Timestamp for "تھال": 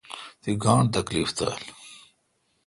1.37-1.63